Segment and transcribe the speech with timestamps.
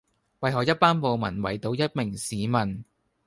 [0.39, 2.83] 為何一班暴民圍堵一名市民